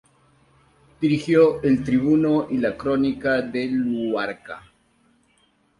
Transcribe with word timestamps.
Dirigió 0.99 1.61
"El 1.61 1.83
Tribuno" 1.83 2.47
y 2.49 2.57
"La 2.57 2.75
Crónica 2.75 3.39
de 3.43 3.67
Luarca. 3.67 4.63